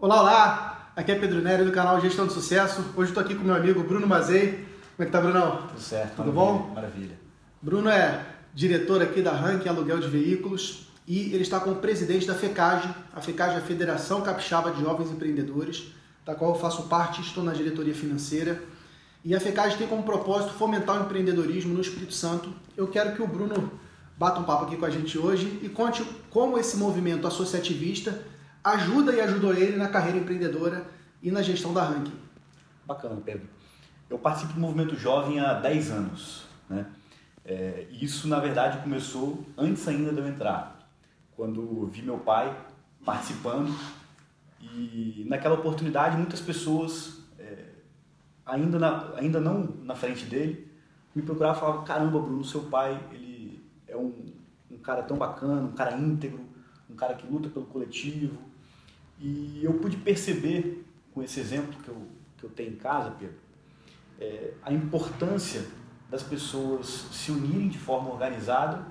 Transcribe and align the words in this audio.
Olá, 0.00 0.20
olá! 0.20 0.92
Aqui 0.94 1.10
é 1.10 1.16
Pedro 1.16 1.42
Nery 1.42 1.64
do 1.64 1.72
canal 1.72 2.00
Gestão 2.00 2.24
de 2.24 2.32
Sucesso. 2.32 2.84
Hoje 2.96 3.10
estou 3.10 3.20
aqui 3.20 3.34
com 3.34 3.42
meu 3.42 3.56
amigo 3.56 3.82
Bruno 3.82 4.06
Mazei. 4.06 4.64
Como 4.96 5.00
é 5.00 5.04
que 5.06 5.10
tá, 5.10 5.20
Brunão? 5.20 5.66
Tudo 5.66 5.80
certo. 5.80 6.14
Tudo 6.14 6.32
maravilha, 6.32 6.62
bom? 6.62 6.72
Maravilha. 6.72 7.18
Bruno 7.60 7.90
é 7.90 8.24
diretor 8.54 9.02
aqui 9.02 9.20
da 9.20 9.32
Rank 9.32 9.66
Aluguel 9.66 9.98
de 9.98 10.06
Veículos 10.06 10.86
e 11.04 11.34
ele 11.34 11.42
está 11.42 11.58
como 11.58 11.74
presidente 11.80 12.28
da 12.28 12.36
FECAGE. 12.36 12.94
A 13.12 13.20
FECAGE 13.20 13.56
é 13.56 13.58
a 13.58 13.60
Federação 13.60 14.20
Capixaba 14.20 14.70
de 14.70 14.82
Jovens 14.82 15.10
Empreendedores, 15.10 15.88
da 16.24 16.32
qual 16.32 16.52
eu 16.52 16.60
faço 16.60 16.84
parte 16.84 17.20
e 17.20 17.24
estou 17.24 17.42
na 17.42 17.52
diretoria 17.52 17.92
financeira. 17.92 18.62
E 19.24 19.34
a 19.34 19.40
FECAGE 19.40 19.78
tem 19.78 19.88
como 19.88 20.04
propósito 20.04 20.54
fomentar 20.54 20.96
o 20.96 21.06
empreendedorismo 21.06 21.74
no 21.74 21.80
Espírito 21.80 22.14
Santo. 22.14 22.50
Eu 22.76 22.86
quero 22.86 23.16
que 23.16 23.22
o 23.22 23.26
Bruno 23.26 23.72
bata 24.16 24.38
um 24.38 24.44
papo 24.44 24.66
aqui 24.66 24.76
com 24.76 24.86
a 24.86 24.90
gente 24.90 25.18
hoje 25.18 25.58
e 25.60 25.68
conte 25.68 26.04
como 26.30 26.56
esse 26.56 26.76
movimento 26.76 27.26
associativista 27.26 28.16
ajuda 28.62 29.12
e 29.12 29.20
ajudou 29.20 29.54
ele 29.54 29.76
na 29.76 29.88
carreira 29.88 30.18
empreendedora 30.18 30.84
e 31.22 31.30
na 31.30 31.42
gestão 31.42 31.72
da 31.72 31.84
Ranking. 31.84 32.18
Bacana, 32.86 33.20
Pedro. 33.24 33.48
Eu 34.08 34.18
participo 34.18 34.54
do 34.54 34.60
movimento 34.60 34.96
jovem 34.96 35.40
há 35.40 35.54
10 35.54 35.90
anos. 35.90 36.46
Né? 36.68 36.86
É, 37.44 37.86
isso, 37.90 38.28
na 38.28 38.40
verdade, 38.40 38.82
começou 38.82 39.44
antes 39.56 39.86
ainda 39.88 40.12
de 40.12 40.18
eu 40.18 40.28
entrar, 40.28 40.88
quando 41.36 41.86
vi 41.86 42.02
meu 42.02 42.18
pai 42.18 42.56
participando 43.04 43.74
e 44.60 45.24
naquela 45.28 45.54
oportunidade 45.54 46.16
muitas 46.16 46.40
pessoas, 46.40 47.22
é, 47.38 47.64
ainda, 48.44 48.78
na, 48.78 49.14
ainda 49.16 49.40
não 49.40 49.76
na 49.82 49.94
frente 49.94 50.24
dele, 50.24 50.70
me 51.14 51.22
procuravam 51.22 51.56
e 51.56 51.60
falavam, 51.60 51.84
caramba 51.84 52.20
Bruno, 52.20 52.44
seu 52.44 52.62
pai 52.64 53.00
ele 53.12 53.64
é 53.86 53.96
um, 53.96 54.12
um 54.70 54.78
cara 54.78 55.02
tão 55.02 55.16
bacana, 55.16 55.62
um 55.62 55.72
cara 55.72 55.96
íntegro, 55.96 56.40
cara 56.98 57.14
que 57.14 57.26
luta 57.26 57.48
pelo 57.48 57.66
coletivo. 57.66 58.36
E 59.18 59.60
eu 59.62 59.74
pude 59.74 59.96
perceber, 59.96 60.84
com 61.14 61.22
esse 61.22 61.40
exemplo 61.40 61.74
que 61.82 61.88
eu, 61.88 62.02
que 62.36 62.44
eu 62.44 62.50
tenho 62.50 62.72
em 62.72 62.76
casa, 62.76 63.10
Pedro, 63.18 63.36
é, 64.20 64.52
a 64.62 64.72
importância 64.72 65.64
das 66.10 66.22
pessoas 66.22 66.86
se 67.12 67.30
unirem 67.30 67.68
de 67.68 67.78
forma 67.78 68.10
organizada 68.10 68.84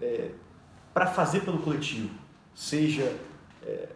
é, 0.00 0.30
para 0.92 1.06
fazer 1.06 1.40
pelo 1.40 1.58
coletivo, 1.58 2.10
seja 2.54 3.16
é, 3.62 3.88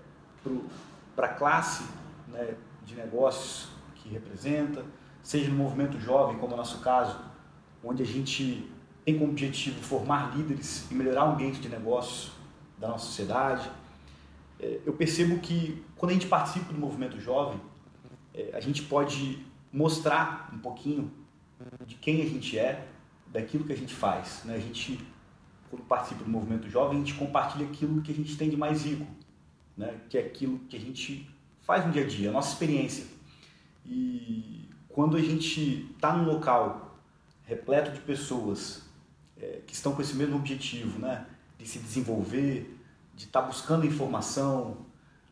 para 1.16 1.26
a 1.26 1.34
classe 1.34 1.84
né, 2.28 2.54
de 2.84 2.94
negócios 2.94 3.68
que 3.94 4.08
representa, 4.08 4.84
seja 5.22 5.50
no 5.50 5.56
movimento 5.56 5.98
jovem, 5.98 6.38
como 6.38 6.52
é 6.52 6.54
o 6.54 6.58
nosso 6.58 6.80
caso, 6.80 7.18
onde 7.82 8.02
a 8.02 8.06
gente 8.06 8.70
tem 9.04 9.18
como 9.18 9.30
objetivo 9.30 9.80
formar 9.82 10.36
líderes 10.36 10.90
e 10.90 10.94
melhorar 10.94 11.26
o 11.26 11.32
ambiente 11.32 11.60
de 11.60 11.68
negócios 11.68 12.32
da 12.80 12.88
nossa 12.88 13.06
sociedade. 13.06 13.70
É, 14.58 14.80
eu 14.84 14.92
percebo 14.94 15.38
que 15.38 15.84
quando 15.96 16.10
a 16.10 16.14
gente 16.14 16.26
participa 16.26 16.72
do 16.72 16.78
movimento 16.78 17.20
jovem, 17.20 17.60
é, 18.34 18.50
a 18.54 18.60
gente 18.60 18.82
pode 18.82 19.44
mostrar 19.72 20.50
um 20.52 20.58
pouquinho 20.58 21.12
de 21.86 21.94
quem 21.96 22.22
a 22.22 22.26
gente 22.26 22.58
é, 22.58 22.88
daquilo 23.26 23.64
que 23.64 23.72
a 23.72 23.76
gente 23.76 23.94
faz. 23.94 24.42
Né? 24.44 24.54
A 24.54 24.58
gente, 24.58 24.98
quando 25.68 25.82
participa 25.84 26.24
do 26.24 26.30
movimento 26.30 26.68
jovem, 26.68 26.96
a 26.96 27.04
gente 27.04 27.14
compartilha 27.14 27.66
aquilo 27.66 28.00
que 28.00 28.10
a 28.10 28.14
gente 28.14 28.36
tem 28.36 28.48
de 28.48 28.56
mais 28.56 28.84
rico, 28.84 29.06
né? 29.76 30.00
que 30.08 30.16
é 30.16 30.22
aquilo 30.22 30.58
que 30.60 30.76
a 30.76 30.80
gente 30.80 31.30
faz 31.60 31.86
no 31.86 31.92
dia 31.92 32.02
a 32.02 32.06
dia, 32.06 32.30
a 32.30 32.32
nossa 32.32 32.52
experiência. 32.52 33.06
E 33.84 34.68
quando 34.88 35.16
a 35.16 35.20
gente 35.20 35.90
está 35.94 36.16
num 36.16 36.24
local 36.24 36.98
repleto 37.44 37.92
de 37.92 38.00
pessoas 38.00 38.82
é, 39.36 39.60
que 39.66 39.74
estão 39.74 39.94
com 39.94 40.02
esse 40.02 40.14
mesmo 40.14 40.36
objetivo, 40.36 40.98
né? 40.98 41.26
De 41.60 41.68
se 41.68 41.78
desenvolver, 41.78 42.78
de 43.14 43.26
estar 43.26 43.42
tá 43.42 43.46
buscando 43.46 43.86
informação, 43.86 44.78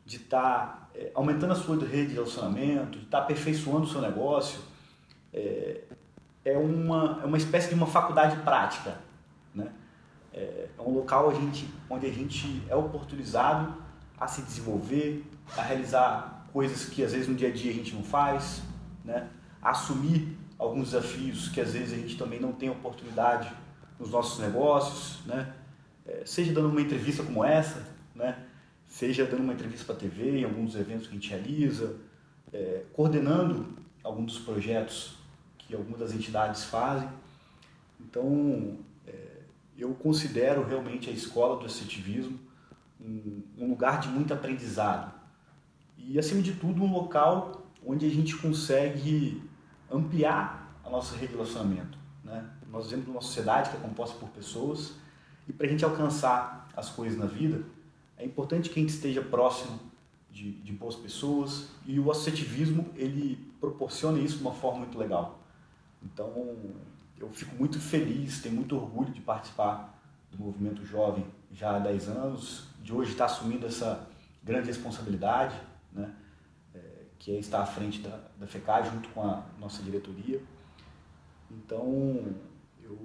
de 0.04 0.16
estar 0.16 0.40
tá, 0.40 0.88
é, 0.94 1.10
aumentando 1.14 1.52
a 1.52 1.56
sua 1.56 1.76
rede 1.78 2.08
de 2.08 2.14
relacionamento, 2.14 2.98
de 2.98 3.04
estar 3.06 3.18
tá 3.18 3.24
aperfeiçoando 3.24 3.84
o 3.84 3.88
seu 3.88 4.02
negócio, 4.02 4.60
é, 5.32 5.84
é, 6.44 6.58
uma, 6.58 7.20
é 7.22 7.26
uma 7.26 7.38
espécie 7.38 7.68
de 7.68 7.74
uma 7.74 7.86
faculdade 7.86 8.36
prática. 8.42 8.98
Né? 9.54 9.72
É, 10.34 10.68
é 10.78 10.82
um 10.82 10.92
local 10.92 11.30
a 11.30 11.34
gente, 11.34 11.66
onde 11.88 12.06
a 12.06 12.12
gente 12.12 12.62
é 12.68 12.76
oportunizado 12.76 13.74
a 14.20 14.26
se 14.26 14.42
desenvolver, 14.42 15.24
a 15.56 15.62
realizar 15.62 16.46
coisas 16.52 16.84
que 16.84 17.02
às 17.02 17.12
vezes 17.12 17.26
no 17.26 17.34
dia 17.34 17.48
a 17.48 17.52
dia 17.52 17.70
a 17.70 17.74
gente 17.74 17.94
não 17.94 18.02
faz, 18.04 18.62
né? 19.02 19.28
a 19.62 19.70
assumir 19.70 20.36
alguns 20.58 20.90
desafios 20.90 21.48
que 21.48 21.60
às 21.60 21.72
vezes 21.72 21.94
a 21.94 21.96
gente 21.96 22.18
também 22.18 22.38
não 22.38 22.52
tem 22.52 22.68
oportunidade 22.68 23.50
nos 23.98 24.10
nossos 24.10 24.38
negócios, 24.40 25.24
né? 25.24 25.54
É, 26.08 26.22
seja 26.24 26.52
dando 26.52 26.70
uma 26.70 26.80
entrevista 26.80 27.22
como 27.22 27.44
essa, 27.44 27.86
né? 28.14 28.46
seja 28.86 29.26
dando 29.26 29.42
uma 29.42 29.52
entrevista 29.52 29.84
para 29.84 29.94
a 29.94 29.98
TV, 29.98 30.38
em 30.38 30.44
alguns 30.44 30.74
eventos 30.74 31.06
que 31.06 31.12
a 31.12 31.14
gente 31.14 31.28
realiza, 31.28 31.96
é, 32.50 32.84
coordenando 32.94 33.76
alguns 34.02 34.32
dos 34.32 34.38
projetos 34.38 35.18
que 35.58 35.74
algumas 35.74 36.00
das 36.00 36.14
entidades 36.14 36.64
fazem. 36.64 37.08
Então, 38.00 38.78
é, 39.06 39.42
eu 39.76 39.94
considero 39.94 40.64
realmente 40.64 41.10
a 41.10 41.12
escola 41.12 41.58
do 41.58 41.66
associativismo 41.66 42.38
um, 42.98 43.42
um 43.58 43.68
lugar 43.68 44.00
de 44.00 44.08
muito 44.08 44.32
aprendizado 44.32 45.12
e, 45.98 46.18
acima 46.18 46.40
de 46.40 46.54
tudo, 46.54 46.82
um 46.82 46.90
local 46.90 47.70
onde 47.84 48.06
a 48.06 48.10
gente 48.10 48.34
consegue 48.36 49.42
ampliar 49.90 50.66
rede 51.16 51.26
de 51.26 51.32
relacionamento. 51.34 51.98
Né? 52.24 52.48
Nós 52.70 52.86
vivemos 52.86 53.06
numa 53.06 53.20
sociedade 53.20 53.70
que 53.70 53.76
é 53.76 53.80
composta 53.80 54.18
por 54.18 54.28
pessoas 54.30 54.94
e 55.48 55.52
para 55.52 55.66
a 55.66 55.70
gente 55.70 55.84
alcançar 55.84 56.68
as 56.76 56.90
coisas 56.90 57.18
na 57.18 57.26
vida, 57.26 57.64
é 58.16 58.24
importante 58.24 58.68
que 58.68 58.78
a 58.78 58.82
gente 58.82 58.94
esteja 58.94 59.22
próximo 59.22 59.78
de, 60.30 60.52
de 60.52 60.72
boas 60.72 60.94
pessoas 60.94 61.68
e 61.86 61.98
o 61.98 62.10
associativismo 62.10 62.86
ele 62.94 63.36
proporciona 63.60 64.18
isso 64.18 64.36
de 64.36 64.42
uma 64.42 64.52
forma 64.52 64.80
muito 64.80 64.98
legal. 64.98 65.38
Então 66.02 66.56
eu 67.18 67.28
fico 67.30 67.56
muito 67.56 67.80
feliz, 67.80 68.40
tenho 68.40 68.54
muito 68.54 68.76
orgulho 68.76 69.10
de 69.10 69.20
participar 69.20 69.98
do 70.30 70.44
movimento 70.44 70.84
jovem 70.84 71.24
já 71.50 71.76
há 71.76 71.78
10 71.78 72.08
anos, 72.08 72.68
de 72.82 72.92
hoje 72.92 73.12
estar 73.12 73.24
assumindo 73.24 73.66
essa 73.66 74.06
grande 74.44 74.68
responsabilidade, 74.68 75.54
né? 75.92 76.14
É, 76.74 76.78
que 77.18 77.32
é 77.32 77.38
estar 77.38 77.62
à 77.62 77.66
frente 77.66 78.00
da, 78.00 78.20
da 78.38 78.46
FECA 78.46 78.82
junto 78.82 79.08
com 79.10 79.22
a 79.22 79.42
nossa 79.58 79.82
diretoria. 79.82 80.40
Então 81.50 82.34
eu 82.82 82.98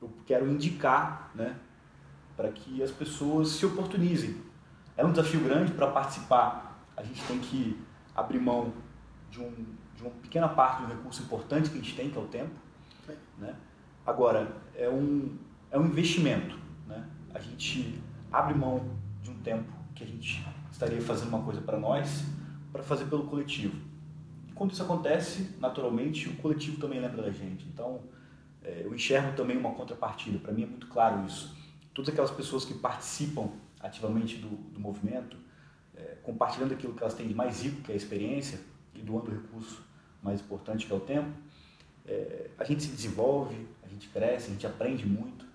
eu 0.00 0.10
quero 0.26 0.50
indicar 0.50 1.30
né, 1.34 1.56
para 2.36 2.50
que 2.50 2.82
as 2.82 2.90
pessoas 2.90 3.48
se 3.48 3.66
oportunizem. 3.66 4.36
É 4.96 5.04
um 5.04 5.10
desafio 5.10 5.40
grande 5.40 5.72
para 5.72 5.86
participar. 5.88 6.84
A 6.96 7.02
gente 7.02 7.22
tem 7.24 7.38
que 7.38 7.78
abrir 8.14 8.38
mão 8.38 8.72
de, 9.30 9.40
um, 9.40 9.52
de 9.94 10.02
uma 10.02 10.10
pequena 10.10 10.48
parte 10.48 10.82
do 10.82 10.88
recurso 10.88 11.22
importante 11.22 11.70
que 11.70 11.78
a 11.78 11.80
gente 11.80 11.94
tem, 11.94 12.10
que 12.10 12.18
é 12.18 12.20
o 12.20 12.26
tempo. 12.26 12.54
Né? 13.38 13.54
Agora, 14.06 14.56
é 14.74 14.88
um, 14.88 15.36
é 15.70 15.78
um 15.78 15.86
investimento. 15.86 16.58
Né? 16.86 17.06
A 17.34 17.38
gente 17.38 18.00
abre 18.32 18.54
mão 18.54 18.98
de 19.22 19.30
um 19.30 19.38
tempo 19.40 19.70
que 19.94 20.04
a 20.04 20.06
gente 20.06 20.46
estaria 20.70 21.00
fazendo 21.00 21.28
uma 21.28 21.42
coisa 21.42 21.60
para 21.60 21.78
nós, 21.78 22.24
para 22.72 22.82
fazer 22.82 23.04
pelo 23.06 23.24
coletivo. 23.24 23.76
E 24.48 24.52
quando 24.52 24.72
isso 24.72 24.82
acontece, 24.82 25.56
naturalmente, 25.60 26.28
o 26.28 26.36
coletivo 26.36 26.80
também 26.80 27.00
lembra 27.00 27.22
da 27.22 27.30
gente. 27.30 27.66
Então, 27.68 28.00
é, 28.62 28.82
eu 28.84 28.94
enxergo 28.94 29.34
também 29.34 29.56
uma 29.56 29.72
contrapartida, 29.72 30.38
para 30.38 30.52
mim 30.52 30.64
é 30.64 30.66
muito 30.66 30.86
claro 30.88 31.24
isso. 31.26 31.56
Todas 31.94 32.10
aquelas 32.10 32.30
pessoas 32.30 32.64
que 32.64 32.74
participam 32.74 33.50
ativamente 33.80 34.36
do, 34.36 34.48
do 34.48 34.78
movimento, 34.78 35.36
é, 35.96 36.18
compartilhando 36.22 36.72
aquilo 36.72 36.92
que 36.92 37.02
elas 37.02 37.14
têm 37.14 37.26
de 37.26 37.34
mais 37.34 37.62
rico, 37.62 37.82
que 37.82 37.90
é 37.90 37.94
a 37.94 37.96
experiência, 37.96 38.60
e 38.94 39.00
doando 39.00 39.30
o 39.30 39.34
recurso 39.34 39.82
mais 40.22 40.40
importante, 40.40 40.86
que 40.86 40.92
é 40.92 40.96
o 40.96 41.00
tempo, 41.00 41.30
é, 42.06 42.50
a 42.58 42.64
gente 42.64 42.82
se 42.82 42.90
desenvolve, 42.90 43.66
a 43.82 43.88
gente 43.88 44.08
cresce, 44.08 44.48
a 44.48 44.52
gente 44.52 44.66
aprende 44.66 45.06
muito, 45.06 45.46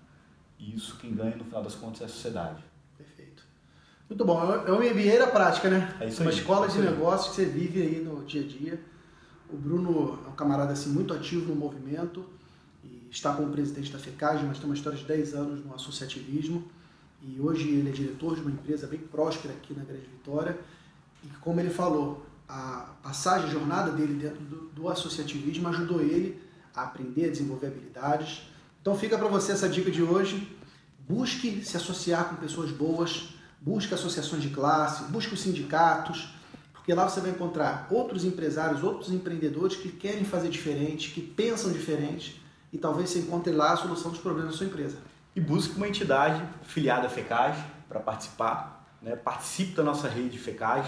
e 0.58 0.74
isso 0.74 0.98
quem 0.98 1.14
ganha 1.14 1.36
no 1.36 1.44
final 1.44 1.62
das 1.62 1.74
contas 1.74 2.00
é 2.00 2.04
a 2.06 2.08
sociedade. 2.08 2.64
Perfeito. 2.96 3.44
Muito 4.08 4.24
bom. 4.24 4.40
É 4.40 4.70
uma 4.70 4.80
MBA 4.80 5.18
da 5.18 5.26
prática, 5.28 5.68
né? 5.68 5.94
É 6.00 6.06
isso 6.06 6.22
uma 6.22 6.30
aí. 6.30 6.36
escola 6.36 6.66
é 6.66 6.68
de 6.68 6.78
negócios 6.78 7.30
que 7.30 7.42
você 7.42 7.44
vive 7.44 7.82
aí 7.82 8.02
no 8.02 8.24
dia 8.24 8.42
a 8.42 8.46
dia. 8.46 8.80
O 9.48 9.56
Bruno 9.56 10.18
é 10.24 10.28
um 10.28 10.32
camarada 10.32 10.72
assim 10.72 10.90
muito 10.90 11.12
ativo 11.14 11.52
no 11.52 11.54
movimento 11.54 12.24
está 13.10 13.32
como 13.32 13.50
presidente 13.50 13.92
da 13.92 13.98
FECAG, 13.98 14.44
mas 14.44 14.58
tem 14.58 14.66
uma 14.66 14.74
história 14.74 14.98
de 14.98 15.04
10 15.04 15.34
anos 15.34 15.64
no 15.64 15.74
associativismo. 15.74 16.64
E 17.22 17.40
hoje 17.40 17.68
ele 17.68 17.88
é 17.88 17.92
diretor 17.92 18.34
de 18.34 18.42
uma 18.42 18.50
empresa 18.50 18.86
bem 18.86 19.00
próspera 19.00 19.54
aqui 19.54 19.74
na 19.74 19.84
Grande 19.84 20.06
Vitória. 20.06 20.58
E 21.24 21.28
como 21.40 21.58
ele 21.60 21.70
falou, 21.70 22.24
a 22.48 22.94
passagem, 23.02 23.48
a 23.48 23.52
jornada 23.52 23.90
dele 23.90 24.14
dentro 24.14 24.44
do, 24.44 24.56
do 24.68 24.88
associativismo 24.88 25.68
ajudou 25.68 26.00
ele 26.00 26.40
a 26.74 26.82
aprender, 26.82 27.26
a 27.26 27.30
desenvolver 27.30 27.68
habilidades. 27.68 28.42
Então 28.80 28.96
fica 28.96 29.18
para 29.18 29.28
você 29.28 29.52
essa 29.52 29.68
dica 29.68 29.90
de 29.90 30.02
hoje. 30.02 30.56
Busque 31.08 31.64
se 31.64 31.76
associar 31.76 32.28
com 32.28 32.36
pessoas 32.36 32.70
boas, 32.70 33.30
busque 33.60 33.94
associações 33.94 34.42
de 34.42 34.50
classe, 34.50 35.04
busque 35.10 35.34
os 35.34 35.40
sindicatos, 35.40 36.28
porque 36.72 36.92
lá 36.92 37.08
você 37.08 37.20
vai 37.20 37.30
encontrar 37.30 37.88
outros 37.90 38.24
empresários, 38.24 38.82
outros 38.82 39.10
empreendedores 39.10 39.76
que 39.76 39.88
querem 39.88 40.24
fazer 40.24 40.48
diferente, 40.48 41.10
que 41.12 41.20
pensam 41.20 41.72
diferente 41.72 42.40
e 42.72 42.78
talvez 42.78 43.10
você 43.10 43.20
encontre 43.20 43.52
lá 43.52 43.72
a 43.72 43.76
solução 43.76 44.10
dos 44.10 44.20
problemas 44.20 44.52
da 44.52 44.56
sua 44.56 44.66
empresa. 44.66 44.98
E 45.34 45.40
busque 45.40 45.76
uma 45.76 45.86
entidade 45.86 46.42
filiada 46.62 47.06
à 47.06 47.10
FECAG 47.10 47.62
para 47.88 48.00
participar, 48.00 48.86
né, 49.02 49.14
participe 49.16 49.74
da 49.74 49.82
nossa 49.82 50.08
rede 50.08 50.38
FECAS. 50.38 50.86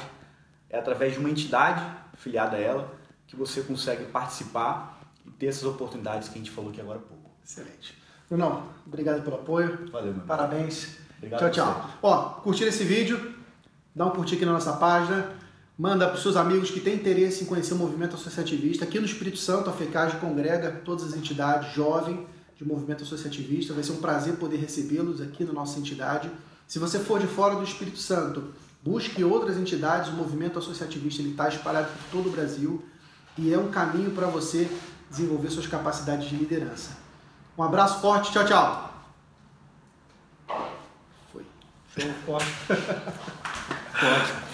É 0.70 0.78
através 0.78 1.14
de 1.14 1.18
uma 1.18 1.30
entidade 1.30 1.84
filiada 2.16 2.56
a 2.56 2.60
ela 2.60 2.94
que 3.26 3.36
você 3.36 3.62
consegue 3.62 4.04
participar 4.06 5.00
e 5.24 5.30
ter 5.30 5.46
essas 5.46 5.64
oportunidades 5.64 6.28
que 6.28 6.34
a 6.34 6.38
gente 6.38 6.50
falou 6.50 6.70
aqui 6.70 6.80
agora 6.80 6.98
há 6.98 7.02
pouco. 7.02 7.30
Excelente. 7.44 7.96
Brunão, 8.28 8.68
obrigado 8.86 9.22
pelo 9.22 9.36
apoio. 9.36 9.90
Valeu, 9.90 10.12
meu 10.12 10.26
Parabéns. 10.26 10.98
Obrigado 11.16 11.40
tchau, 11.40 11.50
tchau. 11.50 11.90
Ó, 12.02 12.28
curtir 12.40 12.64
esse 12.64 12.84
vídeo, 12.84 13.34
dá 13.94 14.06
um 14.06 14.10
curtir 14.10 14.36
aqui 14.36 14.44
na 14.44 14.52
nossa 14.52 14.74
página, 14.74 15.32
manda 15.78 16.06
para 16.08 16.16
os 16.16 16.22
seus 16.22 16.34
amigos 16.36 16.72
que 16.72 16.80
têm 16.80 16.96
interesse 16.96 17.44
em 17.44 17.46
conhecer 17.46 17.72
o 17.72 17.76
movimento 17.76 18.16
associativista. 18.16 18.84
Aqui 18.84 18.98
no 18.98 19.06
Espírito 19.06 19.38
Santo, 19.38 19.70
a 19.70 19.72
FECAG 19.72 20.18
congrega 20.18 20.72
todas 20.84 21.04
as 21.04 21.14
entidades 21.14 21.72
jovens 21.72 22.26
de 22.56 22.64
movimento 22.64 23.04
associativista. 23.04 23.72
Vai 23.72 23.84
ser 23.84 23.92
um 23.92 24.00
prazer 24.00 24.34
poder 24.34 24.56
recebê-los 24.56 25.20
aqui 25.20 25.44
na 25.44 25.52
nossa 25.52 25.78
entidade. 25.78 26.28
Se 26.66 26.80
você 26.80 26.98
for 26.98 27.20
de 27.20 27.28
fora 27.28 27.54
do 27.54 27.62
Espírito 27.62 27.98
Santo, 27.98 28.52
busque 28.82 29.22
outras 29.22 29.56
entidades. 29.56 30.10
O 30.10 30.14
movimento 30.14 30.58
associativista 30.58 31.22
está 31.22 31.48
espalhado 31.48 31.88
por 31.92 32.10
todo 32.10 32.28
o 32.28 32.32
Brasil 32.32 32.84
e 33.36 33.54
é 33.54 33.58
um 33.58 33.70
caminho 33.70 34.10
para 34.10 34.26
você 34.26 34.68
desenvolver 35.08 35.48
suas 35.48 35.68
capacidades 35.68 36.28
de 36.28 36.34
liderança. 36.34 36.90
Um 37.56 37.62
abraço 37.62 38.00
forte, 38.00 38.32
tchau, 38.32 38.44
tchau. 38.44 39.04
Foi. 41.32 41.46
Show 41.96 42.10
forte. 42.26 42.48
Ótimo. 43.94 44.47